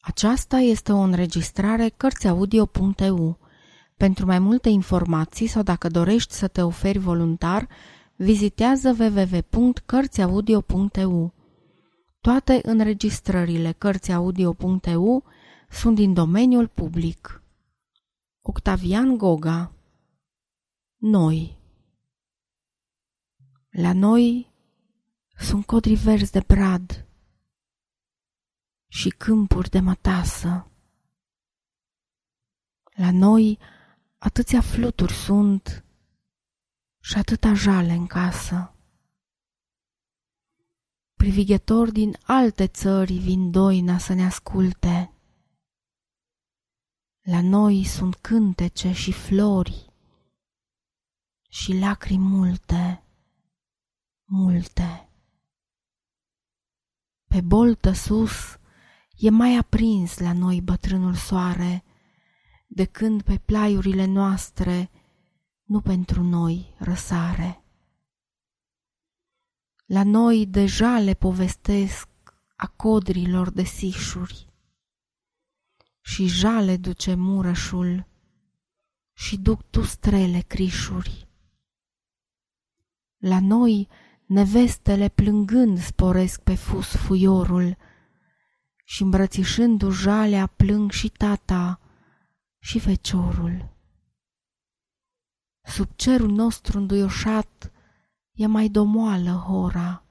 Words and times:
Aceasta 0.00 0.56
este 0.56 0.92
o 0.92 0.98
înregistrare 0.98 1.88
Cărțiaudio.eu. 1.88 3.38
Pentru 3.96 4.26
mai 4.26 4.38
multe 4.38 4.68
informații 4.68 5.46
sau 5.46 5.62
dacă 5.62 5.88
dorești 5.88 6.34
să 6.34 6.48
te 6.48 6.62
oferi 6.62 6.98
voluntar, 6.98 7.68
vizitează 8.16 8.96
www.cărțiaudio.eu. 8.98 11.34
Toate 12.20 12.60
înregistrările 12.62 13.72
Cărțiaudio.eu 13.72 15.24
sunt 15.70 15.94
din 15.94 16.12
domeniul 16.12 16.66
public. 16.66 17.42
Octavian 18.40 19.16
Goga 19.16 19.72
Noi 20.96 21.58
La 23.70 23.92
noi 23.92 24.50
sunt 25.38 25.66
codri 25.66 25.94
verzi 25.94 26.32
de 26.32 26.42
brad 26.46 27.09
și 28.92 29.08
câmpuri 29.08 29.70
de 29.70 29.80
mătasă. 29.80 30.70
La 32.94 33.10
noi 33.10 33.58
atâția 34.18 34.60
fluturi 34.60 35.12
sunt 35.12 35.84
și 37.00 37.18
atâta 37.18 37.54
jale 37.54 37.92
în 37.92 38.06
casă. 38.06 38.74
Privighetori 41.14 41.92
din 41.92 42.16
alte 42.22 42.66
țări 42.66 43.18
vin 43.18 43.50
doina 43.50 43.98
să 43.98 44.12
ne 44.12 44.24
asculte. 44.24 45.12
La 47.20 47.40
noi 47.42 47.84
sunt 47.84 48.14
cântece 48.14 48.92
și 48.92 49.12
flori 49.12 49.92
și 51.48 51.78
lacrimi 51.78 52.24
multe, 52.24 53.04
multe. 54.24 55.08
Pe 57.24 57.40
boltă 57.40 57.92
sus 57.92 58.59
E 59.22 59.30
mai 59.30 59.56
aprins 59.56 60.18
la 60.18 60.32
noi 60.32 60.60
bătrânul 60.60 61.14
soare, 61.14 61.84
de 62.66 62.84
când 62.84 63.22
pe 63.22 63.38
plaiurile 63.38 64.04
noastre 64.04 64.90
nu 65.62 65.80
pentru 65.80 66.22
noi 66.22 66.74
răsare. 66.78 67.64
La 69.86 70.02
noi 70.02 70.46
deja 70.46 70.98
le 70.98 71.14
povestesc 71.14 72.08
a 72.56 72.66
codrilor 72.66 73.50
de 73.50 73.62
sișuri 73.62 74.48
și 76.00 76.26
jale 76.26 76.76
duce 76.76 77.14
murășul 77.14 78.06
și 79.12 79.38
duc 79.38 79.62
tu 79.62 79.82
strele 79.82 80.40
crișuri. 80.40 81.28
La 83.16 83.40
noi 83.40 83.88
nevestele 84.26 85.08
plângând 85.08 85.78
sporesc 85.78 86.40
pe 86.40 86.54
fus 86.54 86.86
fuiorul, 86.86 87.76
și 88.90 89.02
îmbrățișându 89.02 89.90
jalea 89.90 90.46
plâng 90.46 90.90
și 90.90 91.08
tata 91.08 91.80
și 92.58 92.78
feciorul. 92.78 93.76
Sub 95.62 95.88
cerul 95.96 96.30
nostru 96.30 96.78
înduioșat 96.78 97.72
e 98.32 98.46
mai 98.46 98.68
domoală 98.68 99.30
hora, 99.30 100.04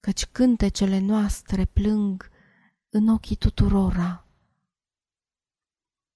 căci 0.00 0.26
cântecele 0.26 0.98
noastre 0.98 1.64
plâng 1.64 2.30
în 2.88 3.08
ochii 3.08 3.36
tuturora. 3.36 4.26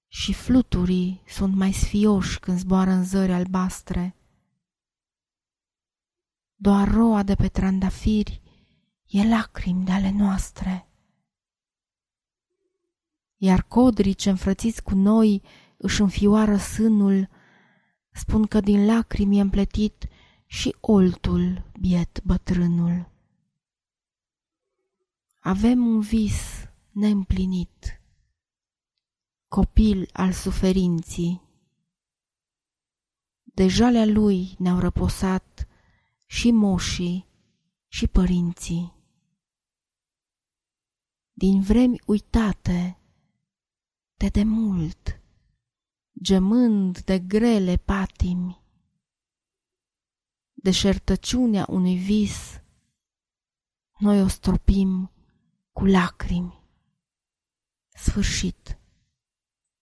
Și 0.08 0.32
fluturii 0.32 1.22
sunt 1.26 1.54
mai 1.54 1.72
sfioși 1.72 2.38
când 2.40 2.58
zboară 2.58 2.90
în 2.90 3.04
zări 3.04 3.32
albastre. 3.32 4.16
Doar 6.54 6.90
roa 6.90 7.22
de 7.22 7.34
pe 7.34 7.48
trandafiri 7.48 8.42
e 9.06 9.28
lacrimi 9.28 9.84
de 9.84 9.92
ale 9.92 10.10
noastre 10.10 10.87
iar 13.38 13.62
codrii 13.62 14.14
ce 14.14 14.30
înfrățiți 14.30 14.82
cu 14.82 14.94
noi 14.94 15.42
își 15.76 16.00
înfioară 16.00 16.56
sânul, 16.56 17.28
spun 18.10 18.46
că 18.46 18.60
din 18.60 18.86
lacrimi 18.86 19.38
e 19.38 19.40
împletit 19.40 20.08
și 20.46 20.76
oltul 20.80 21.70
biet 21.80 22.22
bătrânul. 22.24 23.10
Avem 25.40 25.86
un 25.86 26.00
vis 26.00 26.68
neîmplinit, 26.90 28.00
copil 29.48 30.08
al 30.12 30.32
suferinții. 30.32 31.42
De 33.42 33.68
jalea 33.68 34.04
lui 34.04 34.54
ne-au 34.58 34.78
răposat 34.78 35.68
și 36.26 36.50
moșii 36.50 37.26
și 37.88 38.06
părinții. 38.06 38.92
Din 41.32 41.60
vremi 41.60 42.00
uitate, 42.06 42.97
de 44.18 44.28
demult, 44.28 45.20
gemând 46.22 46.98
de 47.04 47.18
grele 47.18 47.76
patimi. 47.76 48.62
Deșertăciunea 50.52 51.66
unui 51.68 51.96
vis, 51.96 52.62
noi 53.98 54.22
o 54.22 54.28
stropim 54.28 55.10
cu 55.72 55.84
lacrimi. 55.84 56.62
Sfârșit. 57.88 58.78